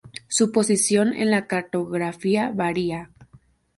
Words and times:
Su 0.27 0.51
posición 0.51 1.13
en 1.13 1.29
la 1.29 1.45
cartografía 1.45 2.49
varía. 2.49 3.11